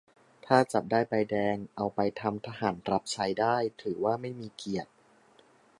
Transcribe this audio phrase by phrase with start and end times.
[0.45, 4.91] -ถ้าจับได้ใบแดง เอาไปทำทหารรับใช้ได้ ถือว่าไม่มีเกียรติ?